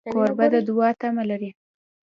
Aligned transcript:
کوربه 0.13 0.45
د 0.53 0.55
دوعا 0.67 0.89
تمه 0.99 1.23
لري. 1.29 1.51